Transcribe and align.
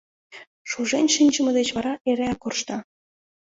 Шужен 0.69 1.05
шинчыме 1.15 1.51
деч 1.57 1.69
вара 1.75 1.93
эреак 2.09 2.37
коршта... 2.43 2.77